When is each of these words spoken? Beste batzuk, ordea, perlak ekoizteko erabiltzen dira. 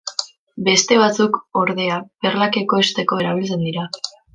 Beste 0.69 0.97
batzuk, 1.01 1.37
ordea, 1.65 2.01
perlak 2.27 2.61
ekoizteko 2.67 3.25
erabiltzen 3.27 3.67
dira. 3.73 3.91